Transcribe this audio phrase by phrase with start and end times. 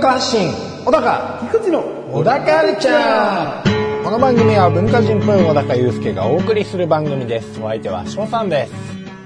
[0.00, 0.50] 文化発信
[0.86, 4.02] 小高菊池の小高カルチャー。
[4.02, 7.60] この番組は文化人っぽい小高祐介がお送りする番組です。
[7.60, 8.72] お相手は翔さんです。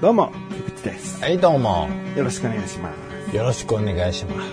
[0.01, 0.33] どうも
[0.67, 1.21] 菊池です。
[1.21, 1.87] はいどうも。
[2.17, 2.91] よろしくお願いしま
[3.31, 3.33] す。
[3.37, 4.49] よろしくお願いします。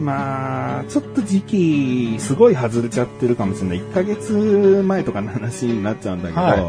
[0.00, 3.80] まあちょっと時期すごい外れちゃってるかもしれない。
[3.80, 4.32] 1ヶ月
[4.86, 6.60] 前とかの話になっちゃうんだけど、はい。
[6.60, 6.64] ウ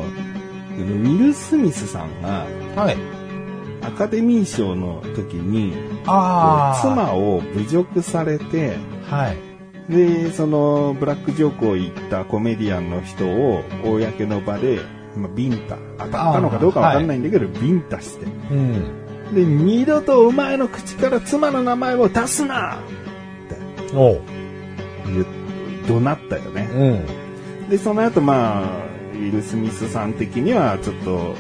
[0.82, 2.46] ィル・スミスさんが
[2.76, 3.19] はい
[3.82, 5.74] アカデミー賞の時に
[6.06, 8.78] あ妻を侮辱されて
[9.10, 9.38] はい。
[9.92, 14.82] でそのブラックジョークを言ったコメディアンの人を公の場で、
[15.16, 15.78] まあ、ビンタ。
[15.98, 18.26] 当たったのかどうかわかんないんだけど、ビンタして。
[18.26, 19.34] うん。
[19.34, 22.80] で二度とお前の口から妻の名前を出すな！
[23.96, 24.22] おう。
[25.08, 25.26] 言う
[25.88, 26.70] 怒鳴ったよね。
[26.72, 27.70] うん。
[27.70, 31.36] でその後まあウィル・スミスさん的にはちょっと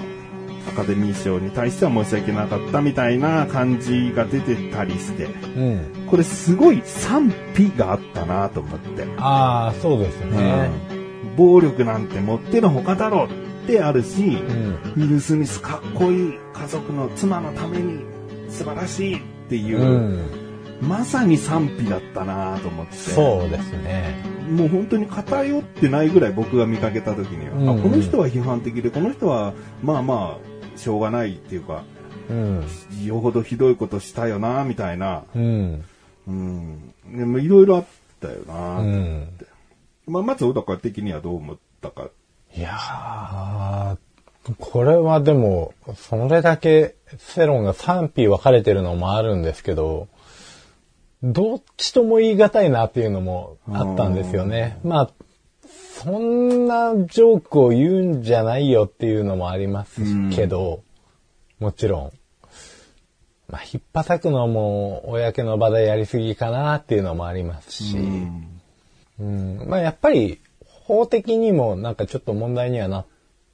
[0.69, 5.25] アカデミー賞に対しては申し訳なかったみたいな感じが出てたりして。
[5.25, 6.07] うん。
[6.07, 10.71] これすごい賛否があったなと思って、ああそうですね。
[10.91, 11.35] うん。
[11.35, 14.33] 暴力なんてもってのほかだろうってあるし、うん。
[14.33, 17.99] ウィル・スミスかっこいい家族の妻のために
[18.49, 20.25] 素晴らしいっていう、うん。
[20.81, 22.93] まさに賛否だったなと思って。
[22.93, 24.23] そうですね。
[24.49, 27.81] もう本当に偏ってないぐらい僕が見かけた時には、うん。
[27.83, 30.48] この人は批判的でこの人はまあまあ
[30.79, 31.83] しょうがないっていうか
[32.29, 32.65] うん。
[33.03, 35.23] よほどひどいことしたよなみたいな。
[35.35, 35.83] うん。
[36.27, 36.93] うん。
[37.05, 37.85] でもいろいろあっ
[38.21, 39.27] たよな、うん。
[40.07, 42.09] まあ、まず小高的にはどう思ったか。
[42.55, 43.97] いやー、
[44.59, 50.07] これはでも、それだけ世論が賛否分かれてるのもあるんですけど、
[51.21, 54.79] どっちとも言い難いなっていうのもあったんですよね。
[54.83, 55.11] まあ、
[56.01, 60.81] そんなジョークを言うんじゃないよっていうのもありますけど、
[61.59, 62.11] もちろん。
[63.49, 73.05] まあ、引っ叩くのも公の場でやりすぎかなっていうのもありますし、うんまあやっぱり法的にもなんかちょっと問題にはなっ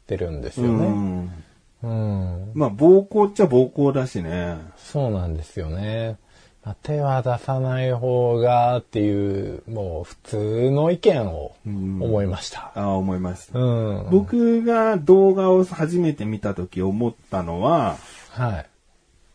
[0.06, 0.88] てるんですようね。
[0.88, 1.44] ん
[1.84, 2.52] うん。
[2.54, 6.18] まあ暴行っちゃ暴行だしねそうなんですよね。
[6.66, 12.72] まあ手は出さない方がっていう、もう普通の意見を思いました。
[12.74, 14.10] ああ思いました、うん。
[14.10, 17.98] 僕が動画を初めて見た時思ったのは
[18.32, 18.66] はい。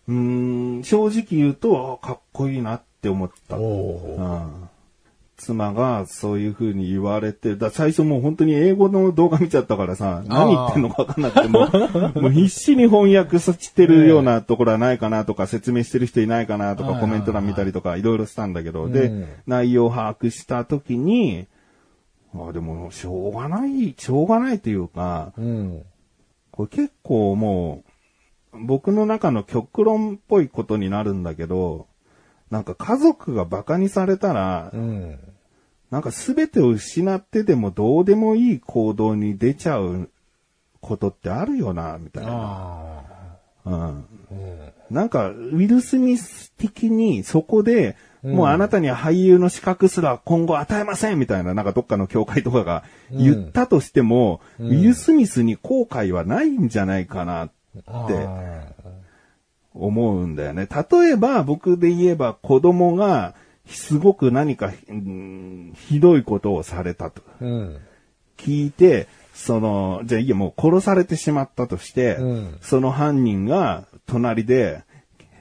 [0.08, 4.16] うーん正直言うとあかっこいいなって思ったお。
[4.18, 4.69] うん
[5.41, 11.67] 妻がそういう風に言われて、だ最初もう本当に英語の動画見ちゃったからさ、何言ってんのかわかんなくても、
[12.21, 18.93] もう必死に翻訳してるようなところはないかなとか、説明してる人いないかなとか、はいコメント欄見たりとか、いろいろしたんだけど、うん。
[18.93, 19.11] で、
[19.47, 21.47] 内容を把握した時に、
[22.34, 25.83] あでも、しょうがない、しょうがないというか、うん。
[26.51, 27.83] これ結構も
[28.53, 31.87] う、僕の中の極論っぽいことになるんだけど、
[32.50, 35.19] なんか家族が馬鹿にされたらう、ん。
[35.91, 40.09] なんか全てを失ってでもどうでもいい行動に出ちゃう
[40.81, 42.33] ことってあるよな、みたいな。
[42.33, 43.03] あ
[43.65, 44.05] うん。
[44.91, 57.44] なんか、ウィル・スミス的にそこで、もうあなたには俳優の資格すら今後与えませんみたいな、なんかどっかの教会とかが言ったとしても、ウィル・スミスに後悔はないんじゃないかなあ。
[57.44, 57.53] って
[57.87, 58.09] あ
[59.86, 60.68] 思うんだよね。
[60.68, 63.34] 例えば僕で言えば子供が
[63.66, 67.22] すごく何か、うんひどいことをされたと。
[67.41, 67.78] ーうん。
[68.36, 74.82] 聞いて、その、じゃあいいや、もう殺されてしまったとして、うんその犯人が隣で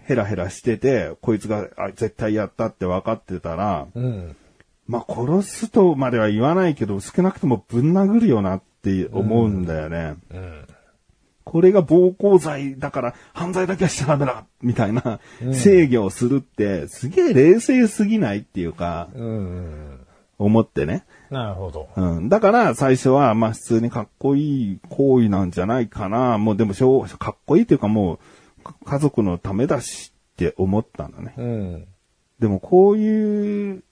[0.06, 4.36] ヘラヘラしてて、こいつがあ絶対やったって分かってたら、うん。
[4.88, 10.16] まあ殺すとまでは言わないけど、少なくともぶん殴るよなって思うんだよね。
[10.32, 10.68] うん。
[11.50, 15.20] これが暴行罪だから犯罪だけはしちゃダメだみたいな
[15.52, 20.06] 制御をするって、すげえ冷静すぎないっていうか、うん。
[20.38, 21.06] 思ってね。
[21.32, 21.90] なるほど。
[21.96, 22.30] うん。
[22.30, 26.38] だから、最初は、まあ、普通にかっこいい行為なんじゃないかな。
[26.38, 28.20] もう、でもしょう、かっこいいというかも
[28.60, 31.34] う、か家族のためだしって思ったんだね。
[31.36, 31.88] うん。
[32.40, 33.84] でも、こういう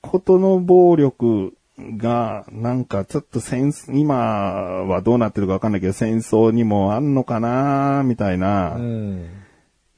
[0.00, 8.74] ことの暴力が、なんかちょっと戦争、今はどうなってるかわかんないけど、戦争にもあんのかなみたいな。
[8.76, 9.28] うん。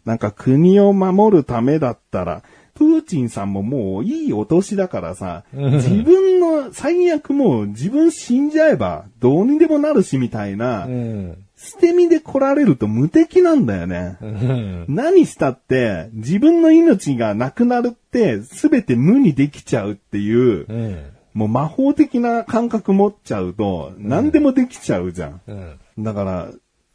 [0.05, 2.43] なんか国を守るためだったら、
[2.75, 11.39] プーチンさんももういいお年だからさ、自分の最悪もう自分死んじゃえばどうにでもなるしみたいな、うん。
[11.57, 14.19] 捨て身で来られると無敵なんだよね。
[14.21, 14.85] うん。
[14.89, 21.16] 何したって自分の命がなくなるって全て無にできちゃうっていう、うん。
[21.37, 25.41] もう魔法的な感覚持っちゃうと、何でもできちゃうじゃん。
[25.47, 25.79] うん。
[25.99, 26.51] だから、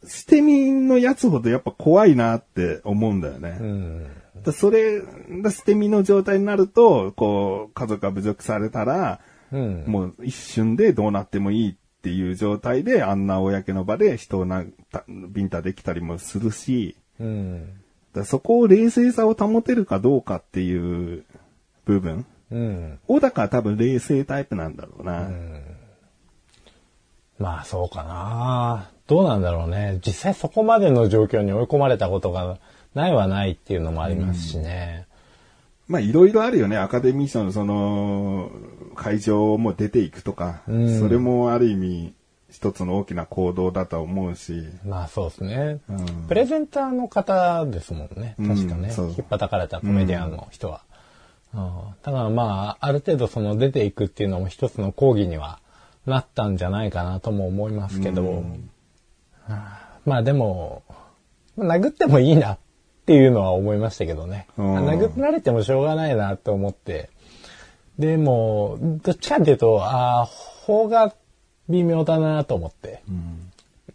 [0.08, 3.58] 捨て身のやつほどやっぱ怖いなって思うんだよね。
[3.62, 4.08] うん。
[4.44, 5.00] だそれ、
[5.44, 9.20] だ捨て身の状態になると、こう、家族が侮辱されたら、
[9.52, 9.84] うん。
[9.86, 17.70] もう一瞬でどうなってもいいっていう状態で、あんな公の場で人をな、たビンタできたりもするし、うん。
[18.16, 21.26] だそこを冷静さを保てるかどうかっていう
[21.86, 22.26] 部分。
[22.52, 23.00] うん。
[23.08, 25.30] 小高は多分冷静タイプなんだろうな。
[27.40, 28.90] まあそうかな。
[29.08, 30.00] どうなんだろうね。
[30.06, 32.60] 実際そこまでの状況に追い込まれたことが
[32.94, 35.08] ないはないっていうのもありますしね。
[35.88, 36.78] まあいろいろあるよね。
[36.78, 38.52] アカデミー賞のその、
[38.96, 42.14] 会場も出ていくとか、うんそれもある意味
[42.50, 45.80] 一つの大きな行動だと思うし、まあそうですね。
[45.90, 48.36] うんプレゼンターの方ですもんね。
[48.40, 48.94] うん確かね。
[48.98, 50.84] 引っ叩かれたコメディアンの人は。
[51.54, 51.72] うん
[52.02, 55.60] だからまあ、ある程度その出ていくっていうのも一つの講義には
[56.06, 58.70] なったんじゃないかなとも思いますけど、うん
[60.06, 60.84] まあでも、
[61.58, 62.58] まあ殴ってもいいなっ
[63.06, 64.48] ていうのは思いましたけどね。
[64.58, 67.10] うん殴られてもしょうがないなと思って。
[68.00, 71.14] でも、どっちかっていうと、ああ、法が
[71.70, 73.04] 微妙だなと思って。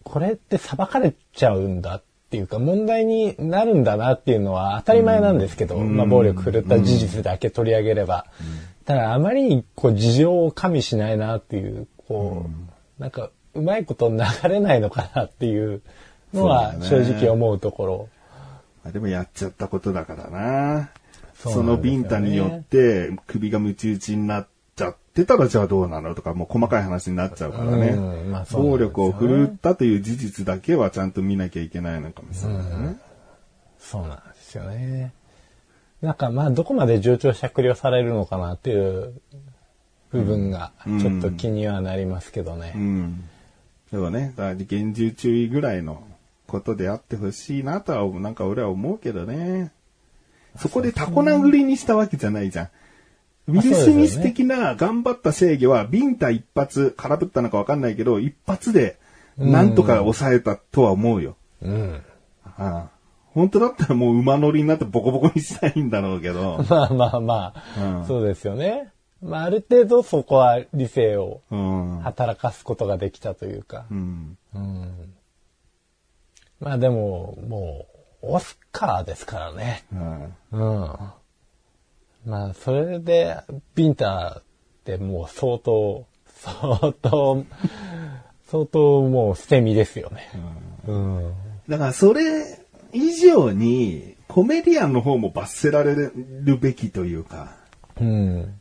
[0.05, 8.27] これって裁かれちゃうんだっていうか、問題になるんだなっていうのは当たり前なんですけど、まあ暴力振るった事実だけ取り上げれば。
[8.85, 12.47] ただあまりにこう事情を加味しないなっていう、こ
[12.99, 14.19] う、なんかうまいこと流
[14.49, 15.83] れないのかなっていう
[16.33, 18.09] のは正直思うところ。
[18.85, 20.91] まあでもやっちゃったことだからな。
[21.35, 24.49] そそうのビンタによって首がムチ打ちになっ
[25.17, 27.89] ってたらじゃあどうなのとかもう細かい話になっちゃうからね。
[27.89, 32.97] うんまあ暴力を振るったという事実だけはちゃんと見なきゃいけないのかもしれないね。
[33.79, 35.13] そうなんですよね。
[36.03, 39.15] なんかまあどこまで上長酌量されるのかなっていう
[40.11, 42.75] 部分がちょっと気にはなりますけどね。
[42.77, 43.25] うん。
[43.91, 46.03] でもね、だから厳重注意ぐらいの
[46.47, 49.73] ことであってほしいなとは、なんか俺は思うけどね。
[50.57, 52.69] そこでタコ殴りにしたわけじゃないじゃん。
[53.49, 58.99] ウィル・スミス的な頑張った制御は、ビンタ一発、空振ったのかわかんないけど、一発で、
[59.39, 61.37] なんとか抑えたとは思うよ。
[61.63, 62.03] うん。
[62.45, 62.89] ああ
[63.37, 66.65] 本当だったらもう馬乗りになってボコボコにしたいんだろうけど。
[66.71, 68.91] まあまあまあ、うんそうですよね。
[69.21, 72.01] まあある程度そこは理性をうん。
[72.01, 73.85] 働かすことができたというか。
[73.91, 74.39] うん。
[74.55, 75.15] うん。
[76.61, 77.87] まあでも、も
[78.23, 79.85] う、オスカーですからね。
[79.93, 80.91] うんうん。
[82.27, 83.37] まあ、それで、
[83.77, 84.43] ビンタっ
[84.85, 87.45] てもう相当、相当、
[88.51, 90.29] 相当もう捨て身ですよね。
[90.89, 91.35] うん。
[91.69, 92.61] だからそれ
[92.93, 97.55] 以上に、コメディアンの方も罰せられるべきというか。
[98.01, 98.61] うん。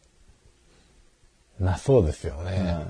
[1.59, 2.85] まあそうですよね。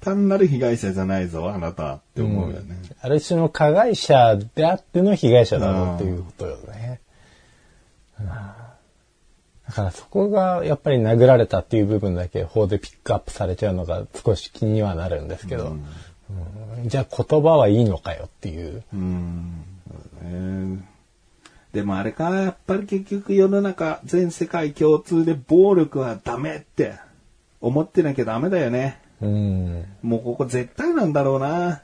[0.00, 2.76] 単なる被害者じゃないぞ、あなたって思うよね。
[3.00, 7.00] ある種の加害者であっての被害者だろうっていうことよね。
[8.18, 8.63] うん
[9.66, 15.84] だからそこがやっぱり殴られたっていう部分だけ法でピックアップされちゃうのが少し気にはなるんですけど、うん
[16.86, 18.82] じゃあ言葉はいいのかよっていう。
[18.92, 19.64] うん。
[20.22, 20.88] そうね
[21.72, 26.94] でもあれか、やっぱり結局世の中、全世界共通で暴力はダメって
[27.60, 29.00] 思ってなきゃダメだよね。
[29.20, 29.84] うん。
[30.02, 31.82] もうここ絶対なんだろうな。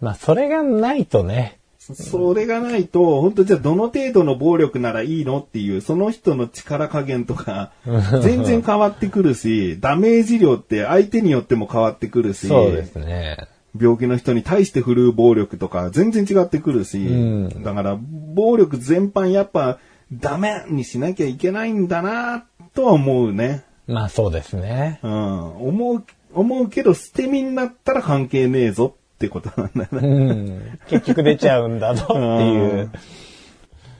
[0.00, 1.57] まあそれがないとね、
[1.94, 7.72] それがないと、本当じゃあどの程度の暴力ならいいのっていう、その人の力加減とか、
[8.22, 13.36] 全然変わってくるし、ダメージ量って相手によっても変わってくるし、そうですね。
[13.78, 17.00] 病気の人に対して振るう暴力とか全然違ってくるし、う
[17.48, 17.98] んだから
[18.34, 19.78] 暴力全般やっぱ
[20.12, 23.64] ダメにしなきゃいけないんだなとは思うね。
[23.86, 25.00] まあそうですね。
[25.02, 25.68] うん。
[25.68, 30.34] 思う、思うけど捨て身になったら関係ねえぞってことなんだようね。
[30.34, 30.78] ん。
[30.86, 32.90] 結局出ちゃうんだぞっていう。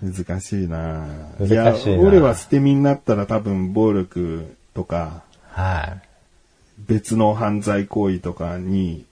[0.00, 1.08] 難しいな
[1.40, 6.08] 難しいな俺は捨て身になったら多分暴力とかはい。
[6.86, 9.04] 別の犯罪行為とかに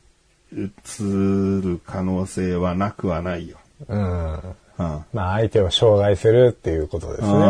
[0.52, 0.62] 移
[1.02, 3.58] る可能性はなくはないよ。
[3.88, 4.34] うん。
[4.34, 4.44] うん。
[4.78, 7.28] まあ相手を障害するっていうことですね。
[7.28, 7.42] ううんん。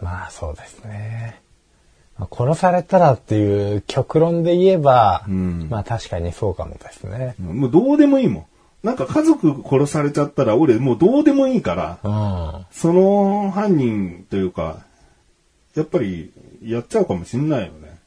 [0.00, 1.41] まあそうですね。
[2.22, 7.34] まあ殺されたらっていう極論で言えば、んまあ確かにそうかもですね。
[7.38, 8.46] もうどうでもいいもん。
[8.86, 12.66] なんか家族殺されちゃったら俺もうどうでもいいから、うん。
[12.70, 14.84] その犯人というか、
[15.74, 17.98] やっぱりやっちゃうかもしんないよね。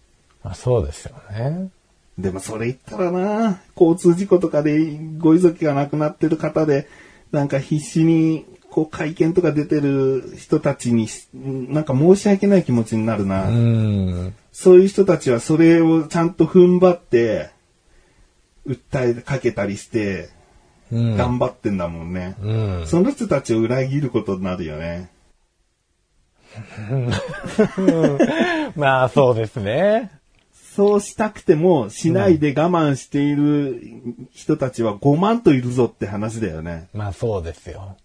[0.44, 1.70] まあそうですよね。
[2.18, 6.88] でもそれ言ったらな、交通事故とかでご遺族が亡くなってる方で、
[7.32, 8.46] なんか必死に
[8.76, 13.46] こう会見とか出てる人たちに、なんか申し訳ない気持ちになるな。
[14.52, 17.52] そういう人たちはそれをちゃんと踏ん張って、
[18.68, 20.28] 訴えかけたりして、
[20.92, 22.36] 頑張ってんだもんね。
[22.42, 22.54] う
[22.84, 22.84] ん。
[22.86, 25.10] その人たちを裏切ることになるよね。
[28.76, 30.12] まあ、そうですね。
[30.76, 33.82] そうしたくてもしないで我慢している
[34.34, 36.90] 人たちは5万といるぞって話だよね。
[36.94, 37.96] まあ、そうですよ。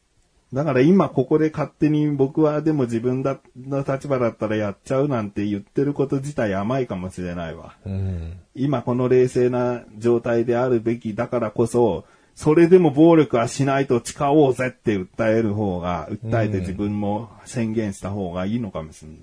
[0.52, 7.76] だから今ここで勝手に僕はでも自分だの立場だったらやっちゃうなんて言ってること自体甘いかもしれないわ。
[7.87, 8.40] うん。
[8.57, 12.04] 今この冷静な状態であるべきだからこそ、
[12.35, 19.19] それでも暴力はしないと誓おうぜって訴える方が、訴えて自分も宣言した方がいいのかもしれない。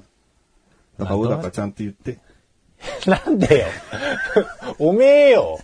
[1.00, 2.20] だから小高ちゃんと言って。
[3.06, 3.66] なんでよ。
[4.80, 5.60] おめえよ。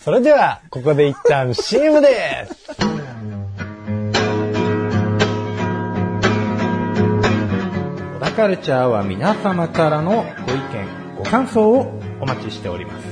[0.00, 3.35] それでは、ここで一旦 CM です。
[8.36, 13.06] カルチャーは皆様からのご意見、ご感想をお待ちしております。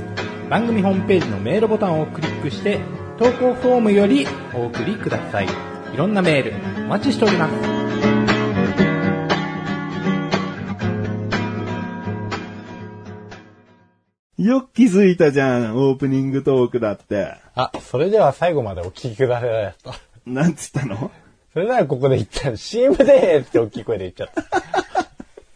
[0.51, 2.81] 番組ホームページのメールボタンをクリックして、
[3.17, 5.47] 投稿フォームよりお送りください。
[5.47, 6.53] いろんなメール
[6.85, 7.53] お待ちしております。
[14.43, 17.35] よく気づいたじゃん、オープニングトークだって。
[17.55, 19.95] あ、それでは最後までお聞きくださいと。
[20.27, 21.11] なんつったの？
[21.55, 24.45] それではここで一旦 CM でーって大きい声で言っちゃった。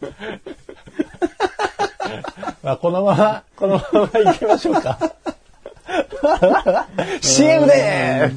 [2.63, 4.97] まあこのまま、このまま行きましょうか。
[7.21, 8.33] CM でー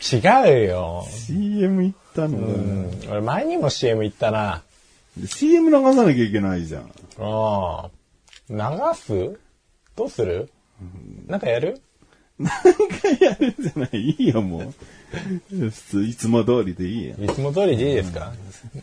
[0.00, 1.06] す違うよ。
[1.08, 2.90] ?CM 行ったの、うん。
[3.10, 4.62] 俺前にも CM 行ったな。
[5.26, 6.90] CM 流さなきゃいけないじゃん。
[7.18, 7.90] ああ。
[8.50, 8.56] 流
[8.94, 9.38] す？
[9.96, 10.50] どうする？
[11.26, 11.80] なんかやる？
[13.20, 14.74] やるじゃない、いいよ、もう。
[15.50, 17.14] 普通、いつも通りでいいよ。
[17.20, 18.32] いつも通りでいいですか？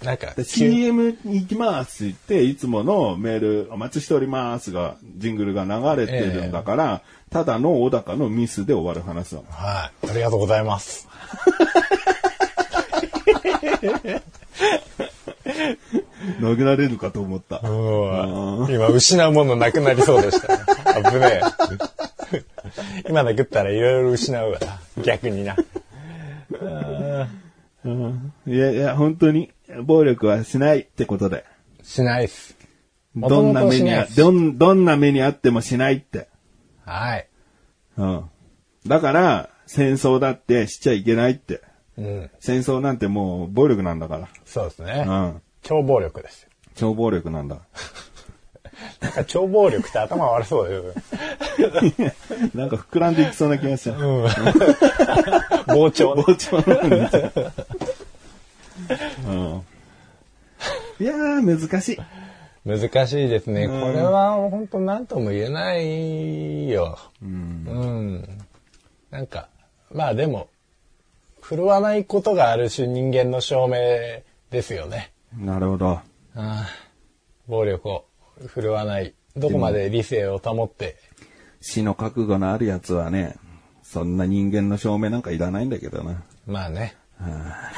[0.04, 9.46] なんか、で CM に行きますって言って、いつものメールお待ちしておりますが、ジングルが流れてるんだから、ただの小高のミスで終わる話だもん。
[9.52, 10.10] はい。
[10.10, 11.08] ありがとうございます。
[16.42, 17.60] 殴られるかと思った。
[17.64, 20.64] うん今、失うものなくなりそうでした、ね。
[21.12, 21.42] 危ね
[22.34, 22.44] え。
[23.10, 24.80] 今殴ったらいろいろ失うわな。
[25.04, 25.56] 逆にな。
[28.48, 29.52] いやいや、本当に、
[29.84, 31.46] 暴力はしないってことで。
[31.84, 32.58] しないっす。
[33.16, 36.28] どんな目にあ、どん、どんな目にあってもしないって。
[36.86, 37.28] はい。
[37.98, 38.30] うん。
[38.88, 41.62] だから、戦争だってしちゃいけないって。
[41.98, 42.32] うん。
[42.40, 45.04] 戦争なんてもう暴力なんだかそうですね。
[45.06, 45.20] ら。
[45.22, 45.42] うん。
[45.62, 46.50] 超暴力ですよ。
[46.76, 47.60] 超暴力なんだ。
[49.02, 50.94] なんか超暴力って頭悪そうで
[51.58, 51.72] すよ。
[52.56, 54.00] なんか膨らんでいきそうな気がしちゃう。
[54.00, 54.30] うん。
[55.70, 56.24] 膨張ね。
[56.24, 57.54] 包丁なんだ。
[59.28, 59.64] うん。
[61.00, 61.98] いやー、難しい。
[62.66, 63.68] 難しいですね。
[63.68, 66.98] これは本当何とも言えないよ。
[67.22, 68.28] うん。
[69.10, 69.50] なんか、
[69.92, 70.50] まあでも、
[71.42, 73.76] 振るわないことがある種人間の証明
[74.52, 75.12] ですよね。
[75.36, 75.90] なるほど。
[75.90, 76.04] あ
[76.36, 76.68] あ
[77.48, 78.06] 暴力を
[78.46, 79.14] 振るわない。
[79.36, 80.98] どこまで理性を保って。
[81.62, 83.36] 死の覚悟のあるやつはね、
[83.92, 86.22] そんな人間の証明なんかいらないんだけどな。
[86.46, 86.96] まあね。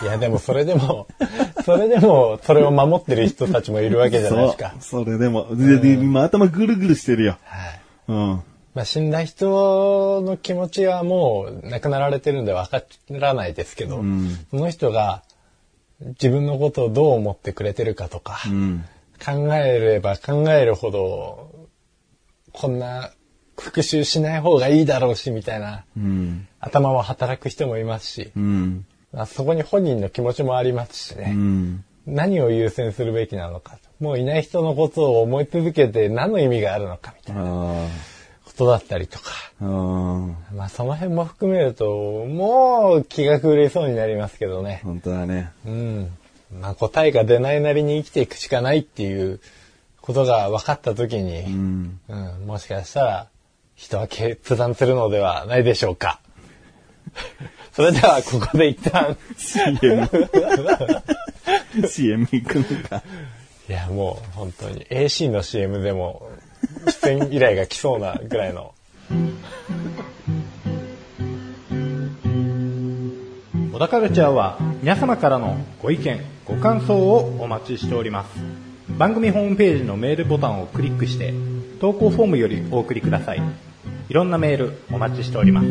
[0.04, 1.08] いやでもそれでも、
[1.66, 4.76] それでもそれを守ってる人たちもいるわけじゃないですか。
[4.82, 7.38] それでも、今頭ぐるぐるしてるよ。
[7.44, 7.82] はい。
[8.10, 8.44] うん。
[8.74, 14.04] まあ、死んだ人の気持ちはもう亡くなられてるんで分からないですけど、
[14.52, 15.24] その人が
[16.02, 18.84] 自分のことをどう思ってくれてるかとか、うん。
[19.24, 21.68] 考えれば考えるほど、
[22.52, 23.12] こんな
[23.58, 26.48] 復讐しない方がいいだろうし、みたいなうん。
[26.60, 28.86] 頭も働く人もいますし、うん。
[29.14, 31.84] まあ、そこに本人の気持ちもありますしうね、ん。
[32.08, 34.04] 何を優先するべきなのかと。
[34.04, 37.88] もういない人のことを思い続けて何の意味があるのかみたいなあ
[38.46, 39.32] ことだったりとか。
[39.60, 44.82] まあその辺も含めると、もう気が狂いそうになりますけどね。
[44.84, 45.52] 本当だね。
[45.66, 46.12] うん。
[46.60, 49.40] まあ答えが出ないなりに生きていくしかないっていう
[50.02, 52.00] ことが分かった時に、うん。
[52.10, 53.28] うん、もしかしたら
[53.82, 56.20] 人は決断するのではないでしょうか。
[57.74, 60.08] それではここで一旦、CM。
[61.88, 63.02] CM 行くのか。
[63.68, 66.30] いやもう本当に AC の CM でも
[67.02, 68.74] 出演依頼が来そうなぐらいの。
[73.74, 78.30] 小田カルチャーは皆様からのご意見、ご感想をお待ちしております。
[79.00, 81.34] 番組ホームページのメールボタンをクリックして、
[81.80, 83.71] 投稿フォームよりお送りください。
[84.12, 85.68] いろんなメールお待ちしております。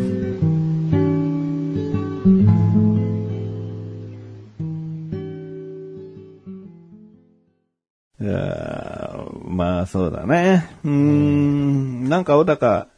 [8.22, 10.70] いやそうだね。
[10.84, 12.88] うーん、なんか小高、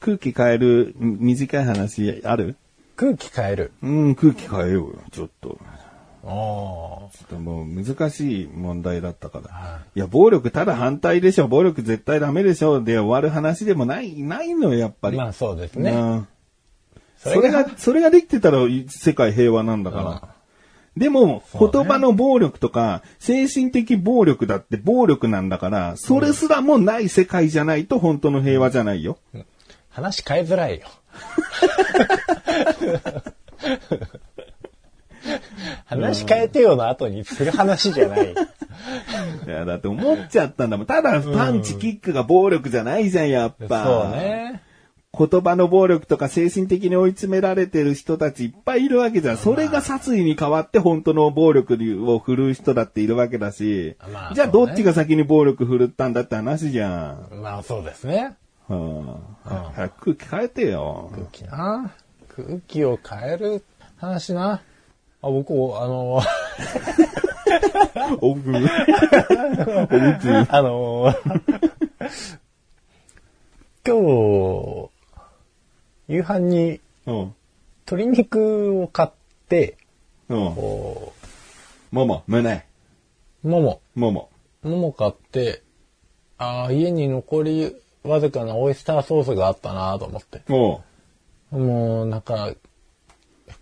[0.00, 2.56] 空気変える短い話ある？
[2.96, 3.70] 空気変える。
[3.80, 5.56] うん、空気変えようよ、ちょっと。
[6.26, 9.82] あちょっともう難しい問題だったから。
[9.94, 15.16] いや、暴力ただ反対でしょ、暴力絶対ダメでしょ、で終わる話でもない、ないのよ、やっぱり。
[15.16, 15.90] まあそうですね。
[15.90, 16.28] うん
[17.24, 20.28] それがそれが、できてたら世界平和なんだから。
[20.96, 29.18] でも、言葉の暴力とか、精神的暴力だって暴力なんだから、それすらもない世界じゃないと本当の平和じゃないよ。
[29.88, 30.86] 話変えづらいよ。
[35.84, 38.34] 話変えてよの後にする話じゃない。
[39.46, 40.86] いや、だって思っちゃったんだもん。
[40.86, 43.84] ただパンチキックが暴力じゃないじゃん、やっぱ。
[43.84, 44.62] そうね。
[45.16, 49.36] 言葉の暴力とか精神的に追い詰められてる人たちいっぱいいるわけじゃん。
[49.36, 51.74] それが殺意に変わって本当の暴力
[52.10, 53.96] を振るう人だっているわけだし。
[54.12, 57.40] まあじゃあどっちが先に暴力振るったんだって話じゃん。
[57.40, 58.34] まあそうですね。
[58.66, 61.10] はあ、早く空気変えてよ。
[61.14, 61.92] 空気な。
[62.36, 63.64] 空気を変える
[63.96, 64.62] 話な。
[65.24, 66.20] あ、僕、あの、
[68.20, 68.52] おぐ。
[70.50, 71.14] あの、
[73.86, 74.90] 今日、
[76.08, 77.34] 夕飯にうん。
[77.86, 79.08] 鶏肉を買っ
[79.48, 79.78] て、
[80.28, 80.54] うん。
[80.54, 81.14] こ
[81.90, 82.66] もも、胸。
[83.44, 84.28] う、もも、もも。
[84.62, 85.62] もも買って、
[86.36, 90.42] ああ、家に残りわずかなオイスターソースがあったなと思って。
[91.50, 92.52] もう、なんか、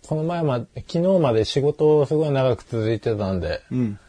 [0.07, 3.99] この前まで、昨日まで仕事すごい長く続いてたんで、うん。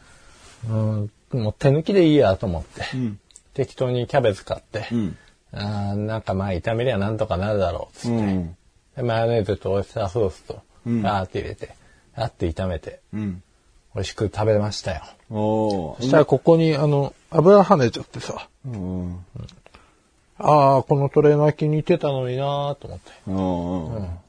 [0.67, 3.19] うん、もう手抜きでいいやと思って、うん。
[3.53, 5.17] 適当にキャベツ買って、うん。
[5.53, 8.57] あーなんかまあ炒めりゃなんとかなるだろうっつって、うん。
[8.95, 11.75] でマヨネーズとオイスターソースと、うんあーって入れて、
[12.15, 13.41] あーって炒めて、うん。
[13.93, 15.01] 美味しく食べましたよ。
[15.29, 19.25] おうそしたらここにあの、油跳ねちゃってさ、うん。
[20.37, 23.11] ああ、このトレーナー気に入ってたのになーと思って。
[23.27, 24.24] おう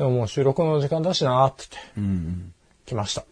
[0.00, 2.54] でももう収録の時間だしなーって言って、うん。
[2.86, 3.26] 来ました。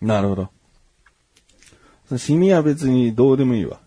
[0.00, 2.16] なるほど。
[2.16, 3.80] シミは別にどうでもいいわ。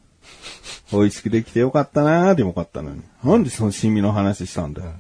[0.91, 3.01] 美味しくできてよかったなーでもよかったのに。
[3.23, 4.91] なんでそのシミの話したんだよ。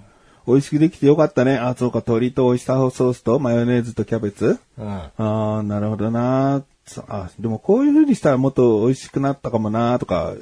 [0.47, 1.57] 美味しくできてよかったね。
[1.57, 4.87] あ、そうか、鶏とオイスターソースとマヨネーズとキャベツうん。
[4.87, 10.35] ああ、なるほどなそあ、でもこういう風にしたらもっと美味しくなったかもなとか、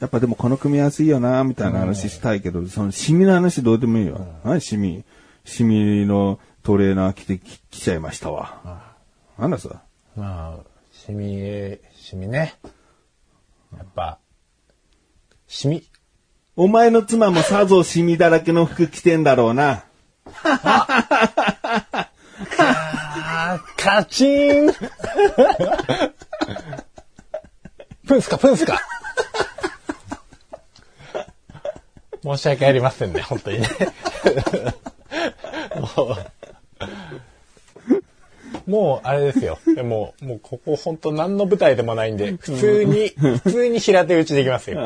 [0.00, 4.18] やっぱでもこの組み合わせいいよなみたいな話したいけど、そのシミの話どうでもいいわ。
[4.42, 5.04] 何シミ？
[5.44, 8.94] シミのトレーナー着てき来ちゃいましたわ。
[9.38, 9.76] なんだそれ。
[10.16, 12.54] まあ、シミ、シミね。
[13.76, 14.18] やっぱ、
[15.46, 15.84] シミ。
[16.56, 19.84] お前の妻もさぞシミだらけの服着てんだろうな。
[20.44, 24.26] あー、カチ
[24.62, 24.70] ン
[28.06, 28.80] プンスか、プンスか。
[32.22, 33.68] 申し訳ありませんね、本当にね。
[35.96, 36.16] も
[38.66, 39.58] う、もうあれですよ。
[39.84, 44.80] もう、もうここ本当何の舞台でもないんで、普通に、普通に平手打ちできますよ。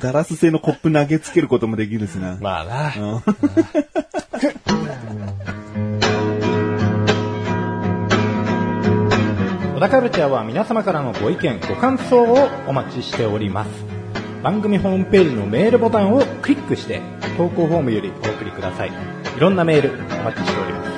[0.00, 2.36] ガラス製のコップ投げつけることもできるしな。
[2.40, 2.94] まあな。
[2.96, 3.22] うん
[9.80, 13.70] 小田カルチャーは皆様からのご意見、ご感想をお待ちしております。
[14.42, 17.00] 番組ホームページのメールボタンをクリックして、
[17.40, 18.90] 投稿フォームよりお送りください。
[18.90, 20.90] いろんなメールお待ちしております。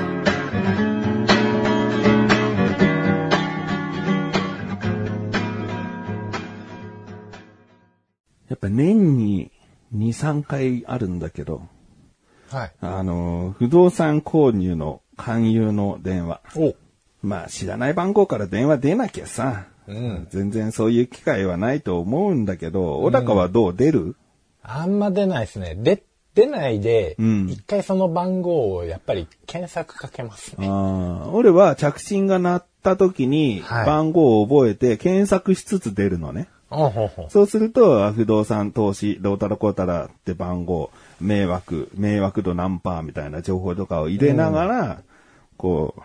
[8.49, 9.53] やっぱ年に
[9.95, 11.63] 2、3回あるんだけど、
[12.51, 12.73] はい。
[12.81, 16.41] あの、不動産購入の勧誘の電話。
[16.57, 16.75] お
[17.23, 20.27] まあ知らない番号から電話出なきゃさ、うん。
[20.29, 23.77] 全然そういう機会はないと思うんだけど、小高はどう？
[23.77, 24.17] 出る？
[24.65, 25.77] あんま出ないですね。
[25.77, 26.03] で、
[26.35, 30.67] 出ないで、うん一回その番号をやっぱり検索かけますね。
[30.67, 36.49] あー俺は着信が鳴った時にはい番号を覚えて検索しつつ出るのね。
[36.73, 40.91] ほうほうほうそうすると、不動産投資、どうたらこうたらって番号、
[41.21, 45.03] 迷惑、迷惑度何パーみたいな情報とかを入れながら、
[45.59, 46.03] こう、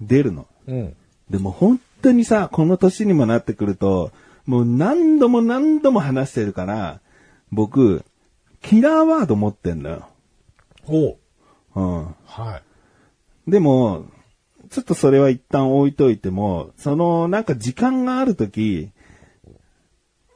[0.00, 0.46] 出るの。
[0.66, 0.96] うん。
[1.30, 4.10] でも本当にさ、この年にもなってくると、
[4.46, 7.00] もう何度も何度も話してるから、
[7.52, 8.04] 僕、
[8.62, 10.08] キラーワード持ってんのよ。
[10.86, 11.16] おう
[11.74, 12.14] うん。
[12.24, 12.60] は
[13.46, 13.50] い。
[13.50, 14.06] でも、
[14.70, 18.90] ちょっとそれは一旦置いといても、そのなんか時間があるとき、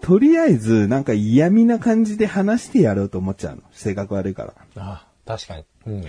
[0.02, 3.62] とりあえずなんか嫌味な感じで話してやろうと思っちゃうの。
[3.72, 4.54] 性格悪いから。
[4.76, 5.64] あ確かに。
[5.86, 6.04] うん。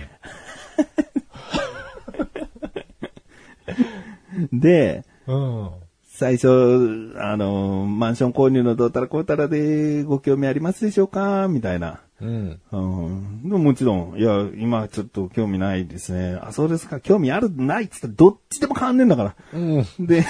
[4.60, 5.70] で、うん。
[6.04, 11.46] 最初、あの、マンション購入のどうたらこうたらでご興味ありますでしょうか？
[11.48, 12.00] みたいな。
[12.20, 12.60] うん。
[12.72, 12.76] う
[13.10, 13.42] ん。
[13.42, 16.38] でももちろん、いや、今ちょっと興味ないですね。
[16.42, 17.00] あ、そうですか。
[17.00, 19.34] 興味ある、ないっつったらどっちでも変わんねえんだから。
[19.52, 20.06] うん。
[20.06, 20.24] で、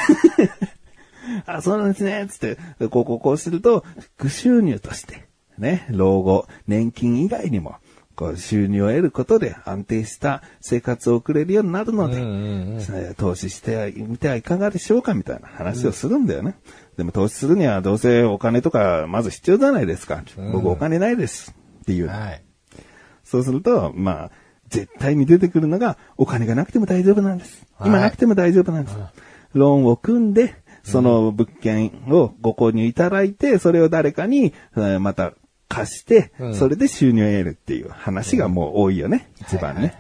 [1.46, 2.27] あ、そうなんですね。
[2.29, 2.57] つって、
[2.88, 3.85] こうこうこうすると、
[4.16, 5.27] 副収入として、
[5.59, 7.77] ね、老後、年金以外にも、
[8.16, 16.57] こう収入を得ることで安定した生活を送れるようになるので、うんうんうん投資してみてはいかがでしょうかみたいな話をするんだよね。
[16.96, 20.22] でも投資するにはどうせお金とかまず必要じゃないですか。
[20.53, 21.55] 僕お金ないです。
[21.87, 22.09] っていう。
[22.09, 22.42] はい。
[23.22, 24.31] そうすると、まあ、
[24.68, 27.64] 絶対に出てくるのが、お金がなくても大丈夫なんです。
[27.77, 28.96] はい今なくても大丈夫なんです。
[29.53, 35.33] ローンを組んで、その物件をご購入いただいて、それを誰かに、えーまた
[35.68, 39.31] 貸して、うんそれで収入を得るっていう話がもう多いよね。
[39.40, 39.94] 一番ね。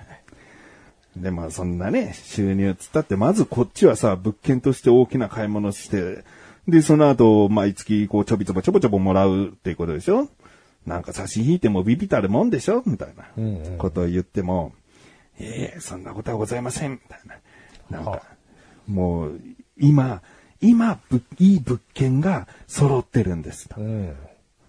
[1.16, 6.24] で、まあそんなね、収入つったって、まずこっちはさ、物件として大きな買い物して、
[6.68, 10.28] で、その後、毎月こうちょびちょぼちょぼちょぼもらうっていうことでしょ？
[10.86, 12.82] なんか差し引いてもビビたるもんでしょ？
[12.86, 13.26] みたいな
[13.78, 14.72] ことを言っても、
[15.38, 16.92] ええそんなことはございません。
[16.92, 17.20] みたい
[17.90, 17.98] な。
[17.98, 18.22] なんはか、
[18.86, 19.40] もう、
[19.78, 20.22] 今、
[20.60, 23.84] 今、ぶいい物件が揃ってるんですとう。
[23.84, 24.16] ん。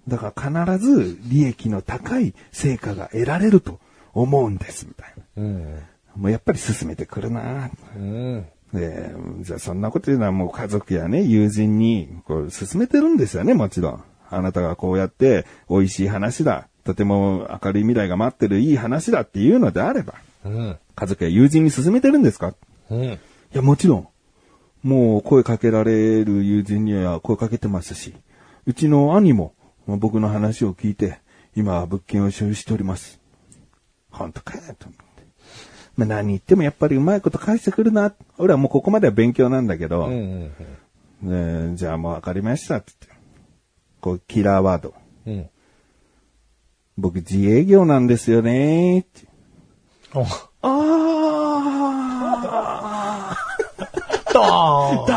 [0.08, 3.80] だから必ず利益の高い成果が得られると
[4.14, 4.88] 思うんです。
[4.88, 5.44] みたいな。
[5.44, 5.80] うん。
[6.16, 8.46] もうやっぱり進めてくるなうん。
[8.74, 14.04] で、じゃあそんなこと言うのはもう家族やね、友人にこう進めてるんですよね、もちろん。
[14.30, 20.78] あなたがこうやって美味しい話だ、とても明るい未来が待ってるいい話だっていうのであれば、うん。
[20.96, 22.54] 家族や友人に勧めてるんですか？
[22.90, 23.04] うん。
[23.04, 23.20] い
[23.54, 24.08] や、もちろん。
[24.84, 28.14] もう声かけられる友人には声かけてますし、
[28.66, 29.54] うちの兄も
[29.86, 31.20] まあ僕の話を聞いて、
[31.56, 33.20] 今は物件を所有しております。
[34.12, 35.24] 本当かよ、と思って。
[35.98, 38.14] まあ何言ってもやっぱりうまいこと返してくるな。
[38.38, 40.52] 俺はもうここまでは勉強なんだけど、うん。
[41.22, 43.17] ねじゃあもうわかりました、って言って。
[44.02, 44.94] こう、キラーワード。
[45.26, 45.50] うん。
[46.98, 49.28] 僕自営業なんですよねって。
[50.14, 50.26] お、あ
[50.64, 50.68] あ
[54.34, 55.08] ドーン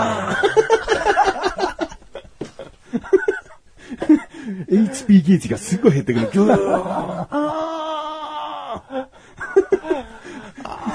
[4.69, 6.29] HP ゲージがすごい減ってくる。
[6.53, 7.31] あー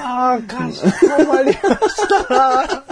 [0.08, 0.88] ああ、かしこ
[1.28, 1.58] まりまし
[2.28, 2.85] た。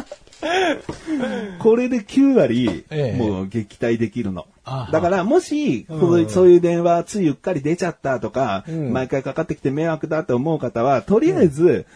[1.59, 3.19] これで9割、ええ。
[3.19, 4.47] もう撃退できるの。
[4.93, 5.87] だから、もし、
[6.29, 8.93] そういう電話、ついうっかり出ちゃったとか、うん。
[8.93, 11.87] 毎回かかってきて迷惑だと思う方は、とりあえず、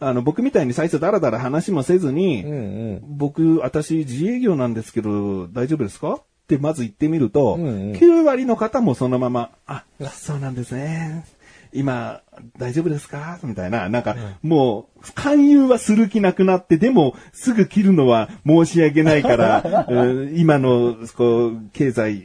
[0.00, 2.54] あの、僕みたいに最初ダラダラ話もせずに、うんう
[2.96, 3.02] ん。
[3.08, 6.14] 僕、私自営業なんですけど、大丈夫ですか？
[6.14, 7.92] ってまず言ってみると、うんうん。
[7.92, 11.24] 9割の方もそのまま、あ、そうなんですね。
[11.72, 12.20] 今、
[12.58, 13.38] 大丈夫ですか？
[13.42, 22.22] みたいな、なんか、もう、勧誘はする気なくなって、でも、すぐ切るのは申し訳ないから、 うん今の、こう、経済、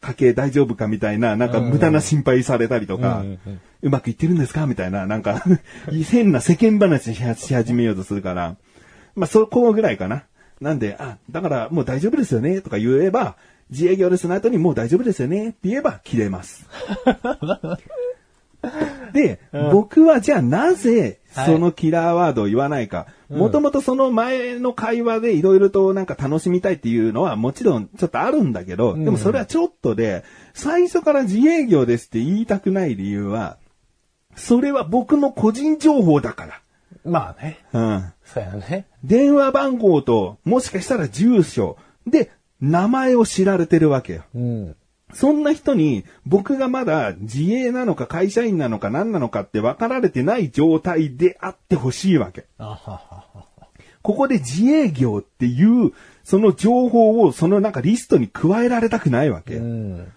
[0.00, 3.24] 家計大丈夫かみたいな、なんか無駄な心配されたりとか、
[3.82, 4.66] うまくいってるんですか？
[4.66, 5.42] みたいな、なんか、
[6.10, 8.56] 変な世間話しし始めようとするから、
[9.14, 10.24] まあ、そこぐらいかな。
[10.60, 13.36] なんで、あ、だからもう大丈夫ですよね、とか言えば、
[13.70, 16.68] 自営業ですの後にもう大丈夫ですよね、って言えば切れます。
[19.12, 19.40] で、
[19.72, 23.06] 僕はじゃあなぜそのキラーワードを言わないか。
[23.28, 33.58] もともとその前の会話でいろいろとなんか楽しみたいっていうのはもちろんちょっとあるんだけど、でもそれはちょっとで、最初から自営業ですって言いたくない理由は、
[34.36, 36.46] それは僕の個人情報だか
[37.04, 37.58] まあね。
[37.72, 37.80] ら。
[37.80, 38.12] うん。
[38.24, 38.86] そうやね。
[39.04, 44.22] 電話番号と、もしかしたら住所で、名前を知られてるわけよ。
[44.34, 44.76] うん。
[45.14, 52.46] そんな人に、僕がまだ自営なのか会社員なのか何なのかって分かられてない状態であってほしいわけ。
[54.02, 55.92] ここで自営業っていう、
[56.24, 59.56] その情報をそのなんかリストに加えられたくないわけ。
[59.56, 60.12] うん。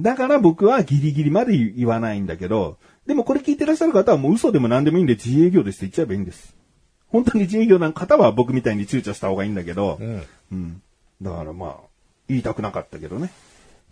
[0.00, 6.56] だから僕はギリギリまで言わないんだけど、でもこれ聞いてらっしゃる方はもう嘘でも何でもいいんで自営業ですって言っちゃえばいいんです。
[7.08, 10.22] 本当に自営業な方は僕みたいに躊躇した方がいいんだけど、うん。
[10.52, 10.82] うん。
[11.20, 11.76] だからまあ、
[12.28, 13.30] 言いたくなかったけどね。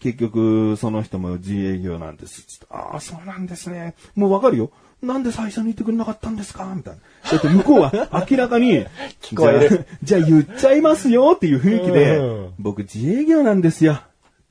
[0.00, 2.42] 結局、その人も自営業なんです。
[2.42, 3.94] つってああ、そうなんですね。
[4.16, 4.70] もうわかるよ。
[5.02, 6.70] なんで最初に言ってくれなかったんですか？
[6.74, 7.00] みたいな。
[7.30, 7.92] だって向こうは
[8.30, 8.84] 明らかに、
[9.22, 10.22] 聞こえるじゃあ。
[10.22, 13.94] じゃあ言っちゃいますよっていう雰囲気で、うん僕自営業なんですよ。
[13.94, 13.98] っ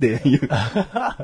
[0.02, 0.50] ていう。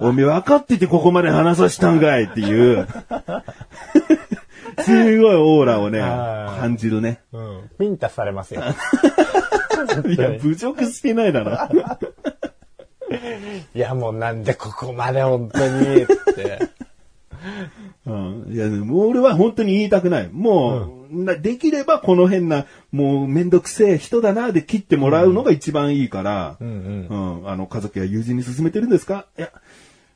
[0.01, 2.87] おめえ分かっててここまで話させたんかいっていう。
[4.83, 7.21] すごいオーラをね、はい感じるね。
[7.31, 7.69] うん。
[7.79, 8.61] ビンタされますよ。
[10.07, 11.57] いや、侮辱してないだろ。
[13.73, 16.69] いや、もうなんでここまで本当に、って。
[18.05, 18.45] うん。
[18.49, 20.29] いや、でも俺は本当に言いたくない。
[20.31, 27.41] もう、なできればこの変な、もうめんどくせえ人だなで切ってもらうのが一番いいから、うんうん。
[27.41, 29.27] うん、あの、家族や友人に勧めてるんですか？
[29.37, 29.51] いや、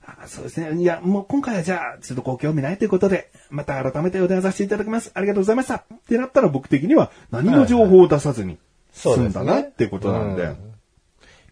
[0.06, 0.82] あそうですね。
[0.82, 5.12] いや、もう今回はじゃあ、ちょっとご興味ないということで、また改めてお電話させていただきます。
[5.14, 5.76] ありがとうございました。
[5.76, 8.58] ってなったら僕的には何の情報を出さずに
[8.92, 10.44] 済んだなってことなんで。
[10.44, 10.69] うんい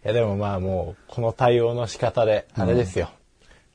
[0.02, 3.10] やでもまあもう、この対応の仕方で、あれですよ。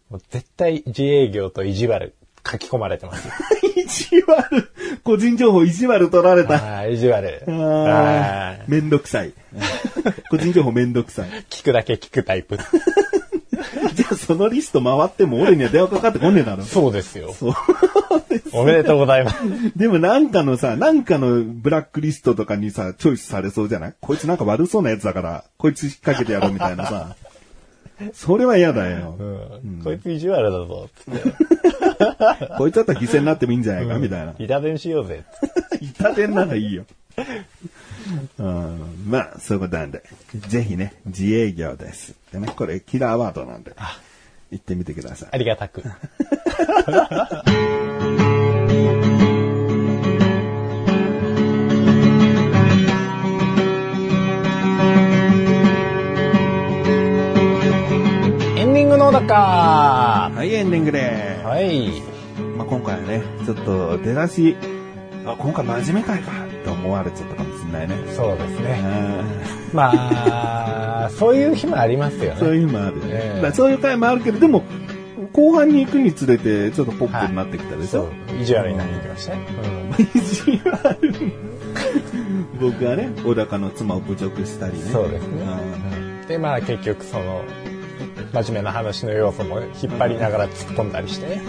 [0.09, 2.13] もう絶対自営業と意地悪
[2.45, 3.33] 書き込まれてますよ。
[3.75, 4.71] 意地悪、
[5.03, 6.55] 個人情報意地悪取られた。
[6.55, 7.43] ああ、意地悪。
[7.47, 9.33] ああーめんどくさい。
[10.29, 11.29] 個人情報めんどくさい。
[11.29, 12.57] ー聞くだけ聞くタイプ。
[13.93, 16.63] じゃあそのリスト回っても俺には電話かかってこんねえだろ。
[16.63, 17.33] そうですよ。
[17.33, 17.53] そう。
[18.51, 19.37] おめでとうございます。
[19.75, 23.93] でもなんかのさ、なんかのブラックリストとかにさ、チョイスされそうじゃない？
[23.99, 27.15] こいつなんか悪そうなやつだから、こいつ引っ掛けてやろうみたいなさ。
[28.13, 29.15] それは嫌だよ。
[29.19, 29.23] う
[29.67, 31.21] んこいつ意地悪だぞ、つって。
[32.57, 34.33] こいつだったら犠牲になってもいいんじゃないかみたいな。
[34.39, 35.23] 板伝しようぜ。
[35.79, 36.85] 痛手ならいいよ。
[38.37, 40.03] うん、まあ、そういうことなんで。
[40.47, 42.15] ぜひね、自営業です。
[42.31, 43.73] でね、これキラーワードなんで。
[44.51, 45.29] 行ってみてください。
[45.31, 45.81] ありがたく。
[58.55, 62.01] エンディングのだかはい、エンディングではい。
[62.55, 64.55] まあ、今回はね、ちょっと出だし、
[65.25, 68.13] あ、今回真面目会かって思われちゃったかもしれないね。
[68.13, 68.79] そうですね。
[69.73, 69.91] うま
[71.05, 72.55] あ、そういう日もありますよんそうね。
[72.57, 73.09] いう日もあるよね。
[73.11, 74.63] ええだからそういう回もあるけど、でも、
[75.33, 78.41] 後半に行くにつれて、ちょっとポップになってきたでしょ、そう。
[78.41, 79.41] 意地悪になってきましたね。
[79.97, 80.99] 意地悪
[82.59, 84.79] 僕はね、小高の妻を侮辱したりね。
[84.91, 87.43] そうですねうんうんで、まあ結局その、
[88.33, 91.41] 真面目な話の要素も引っ張りながら突っ込んだりしてね。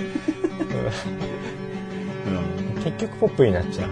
[2.26, 3.90] うん結局ポップになっちゃう。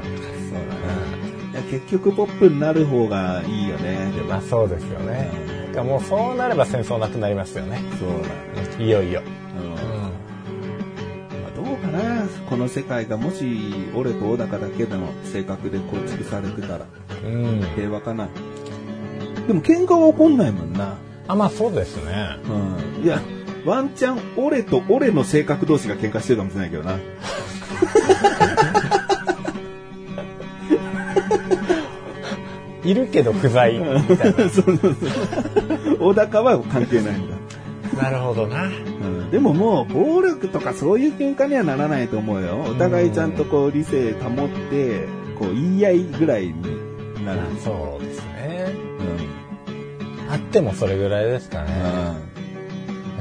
[1.73, 4.13] 結局ポップになる方がいいよね。
[4.15, 5.31] でもまあそうですよね。
[5.69, 7.81] だからもうそうなれば戦争なくなりますよね。
[7.99, 8.85] そうだね。
[8.85, 9.23] いよいよ。
[9.57, 9.75] うんうん。
[9.75, 16.85] まあどうかなこの世界がもし俺と小高だけでの性格で構築されてたら
[17.25, 17.63] うん。
[17.75, 18.29] 平和かな
[19.47, 20.99] でも喧嘩は起こんないもんな。
[21.27, 22.37] あ、まあそうですね。
[22.99, 23.03] うん。
[23.03, 23.19] いや、
[23.65, 26.99] ワンチャン俺と俺の性格同士が喧嘩してるかもしれないけどな。
[32.85, 34.97] いるけど不在みたい そうそうそう。
[35.99, 37.37] 小高は関係ないんだ。
[37.97, 38.03] な。
[38.05, 38.65] なるほどな。
[38.65, 42.61] うんでももう暴力とかそういう喧嘩にはならないと思うよ。
[42.69, 45.07] お互いちゃんとこう理性保って、
[45.39, 47.41] こう言い合いぐらいになる。
[47.65, 48.67] そうですね。
[50.29, 50.33] うん。
[50.33, 51.71] あってもそれぐらいですかね。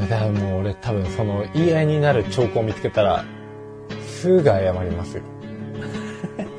[0.09, 3.23] だからもう俺多分その言い合いになる兆候を見つけたら、
[4.05, 5.23] すぐ謝りますよ。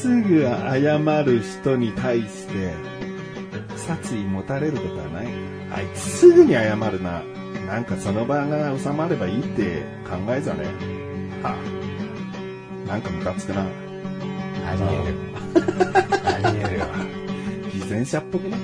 [0.00, 2.72] すぐ謝る人に対して、
[3.76, 5.26] 殺意持たれることはない。
[5.70, 7.22] あいつすぐに謝るな。
[7.66, 10.64] なんかその場が収まればいいって考えじゃね
[11.42, 13.60] はあ、なんかムカつくな。
[13.60, 13.64] あ
[14.74, 15.14] りえる。
[16.24, 16.86] ありえるわ。
[17.70, 18.56] 偽善者っぽくね。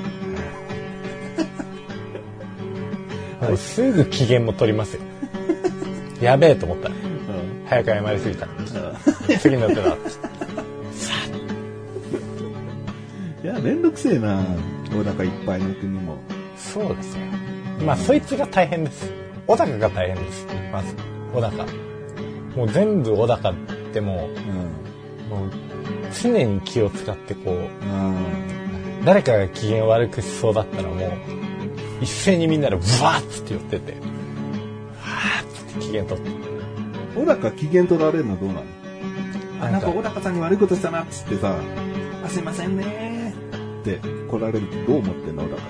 [3.56, 5.02] すぐ機嫌も取りますよ。
[6.22, 7.00] やべえと思ったら、うん。
[7.66, 8.48] 早く謝りすぎた。
[9.38, 9.82] 次の手だ。
[9.82, 9.96] いや、
[13.66, 14.44] めんどくせえな。
[14.96, 16.18] お腹いっぱいの国も。
[16.56, 17.24] そうですよ。
[17.84, 19.10] まあ、そいつが大変です。
[19.48, 20.46] 小高が大変です。
[20.72, 20.94] まず、
[21.34, 21.66] 小高。
[22.54, 23.54] もう全部小高っ
[23.92, 24.30] ても
[25.30, 25.36] うん。
[25.36, 25.50] う、もう
[26.22, 29.04] 常に気を使ってこう、うん。
[29.04, 31.10] 誰かが機嫌悪くしそうだったらもう、
[32.00, 36.30] 一斉にみんなでブワーッつって寄ってて、わーっつって機嫌取って。
[37.16, 38.60] 小高機嫌取られるのどうなの？
[39.60, 41.56] あ、なんんか小高さんに悪いことしたなっつってさ、
[42.24, 43.15] あ、すいませんねー
[43.94, 45.66] って来られるとどう思ってんの小高って。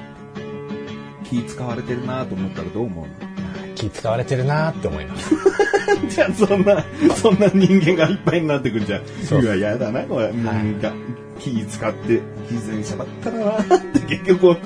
[1.29, 3.75] 気使われてるなと思ったらどう思うの？
[3.75, 5.35] 気使われてるなーって思います。
[6.09, 6.85] じゃあそんな、
[7.17, 9.03] そんな人間がいっぱいになってくるじゃん。
[9.25, 10.33] そううわ、やだな、これ。
[10.33, 10.93] なんか、
[11.39, 14.59] 気使って、偽善者ばっかだなって結局思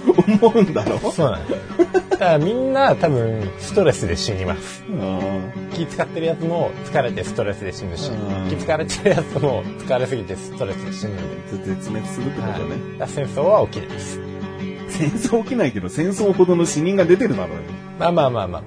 [0.54, 0.98] うんだろ？
[1.10, 1.60] そうなんです。
[2.20, 4.85] だからみんな多分ストレスで死にます。
[4.87, 11.64] うん気使ってるやつも疲れてストレスで死ぬしうん、気使われてるやつも疲れすぎてストレスで死ぬんで。
[11.64, 12.76] 絶滅するってことね。
[12.98, 14.20] だから戦争は起きないです。
[14.90, 17.62] 戦争起きないけど、戦争ほどの死人が出てるだろうよ。
[17.98, 18.62] まあまあまあまあ。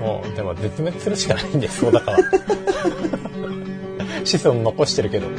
[0.00, 2.18] もう、でも絶滅するしかないんです、そうだから。
[4.24, 5.26] 子孫残してるけど。
[5.26, 5.34] うん。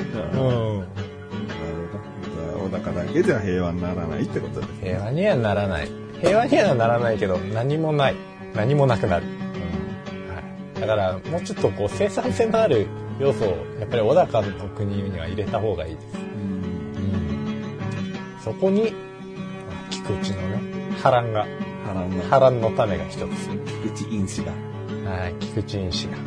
[2.62, 4.74] 小高だけじゃ平和にならないってことです。
[4.84, 6.05] 平和にはならない。
[6.22, 8.16] 平和にはならないけど、何もない。
[8.54, 9.26] 何もなくなる。
[9.26, 10.42] は
[10.78, 10.82] い。
[10.82, 12.88] だから、もうちょっとこう、生産性のある
[13.20, 13.48] 要素を、
[13.80, 16.08] やっぱり小高の国には入れた方がいいです。
[18.44, 18.94] そこに、
[19.90, 20.60] 菊池のね、
[21.02, 21.48] 波乱が、
[21.86, 22.24] 波乱が。
[22.26, 23.20] 波乱の種が一つ。
[23.84, 24.52] 菊池因子が。
[25.10, 26.18] はい、菊池因子が。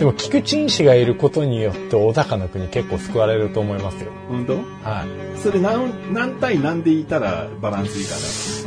[0.00, 4.10] でも菊池因子がいることによって小高の国結構救われると思いますよ。
[4.28, 4.54] 本当？
[4.82, 5.38] はい。
[5.38, 8.14] それ何、何対何でいたらバランスいいか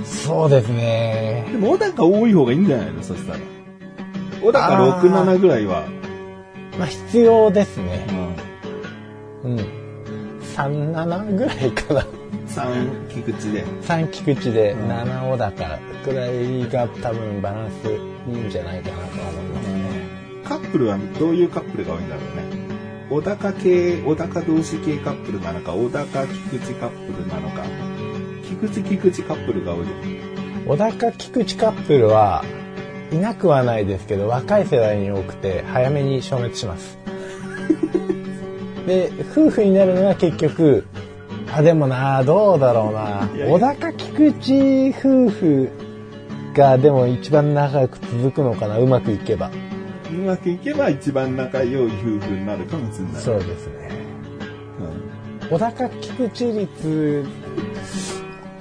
[0.06, 1.54] そうですねな。。
[1.54, 3.02] でも、小高多い方がいいんじゃないの？
[3.02, 3.40] そしたら。
[4.44, 5.88] 小高6、7ぐらいは。
[6.78, 8.06] まあ必要ですね。
[9.44, 9.54] うん。
[9.54, 9.60] うん。
[10.56, 12.06] 3、7ぐらいかな。
[12.48, 13.66] 3、菊池で。
[13.66, 17.90] 3菊池でうん7小高ぐらいが多分バランス
[18.30, 19.63] いいんじゃないかなと思いますね。
[20.44, 22.64] カップルはどういうカップルが多いんだろうね。
[23.10, 27.64] 小高系、小高同士系カップルなのか、小高菊池カップルなのか。
[28.44, 29.86] 菊池菊池カップルが多いよ。
[30.66, 32.44] 小高菊池カップルは
[33.12, 36.98] いなくはないですけど若い世代に多くて早めに消滅します。
[38.88, 40.86] で夫婦になるのは結局
[41.52, 45.70] あでもなどうだろうな小高菊池夫婦
[46.56, 49.52] がでも一番長く続くのかなうまくいけば
[50.14, 51.90] うまくいけば一番仲良い夫
[52.26, 53.22] 婦になるかもしれない。
[53.22, 53.90] そうですね
[55.44, 57.26] うん小高菊池率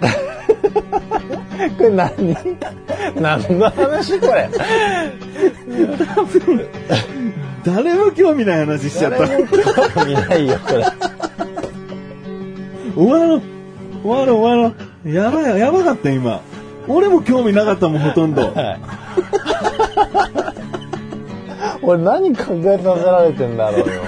[1.78, 2.36] これ何？
[3.20, 4.48] 何の話これ？
[7.64, 9.18] 誰も興味ない話しちゃった。
[9.26, 9.56] 誰も興
[10.04, 10.84] 味ないよこれ
[12.94, 13.42] 終わろう。
[14.02, 15.10] 終わろう終わろう。
[15.10, 16.40] やばい、やばかった今。
[16.88, 18.42] 俺も興味なかったもん、ほとんど。
[18.52, 18.80] はい。
[21.82, 24.02] 俺何考えさせられてんだろうよ。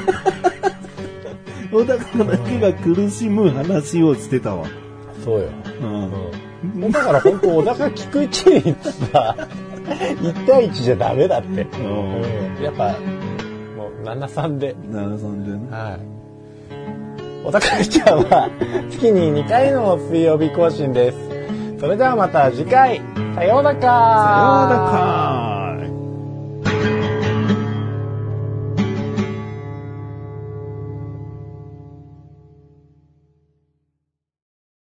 [1.72, 4.66] 小高だけが苦しむ話をしてたわ。
[5.24, 5.48] そうよ。
[5.80, 6.12] うん。
[6.84, 6.92] うん。
[6.92, 9.36] だから本当、小高菊池率さ、
[9.86, 11.62] 1対1じゃダメだって。
[11.62, 12.94] うんうんやっぱ、
[13.76, 14.76] もう7-3で。
[14.88, 15.68] なるほどね。
[15.70, 16.14] はい。
[17.44, 18.48] 小高ちゃんは
[18.90, 21.18] 月に2回の水曜日更新です。
[21.78, 23.02] それではまた次回、
[23.34, 25.33] さようならさようなら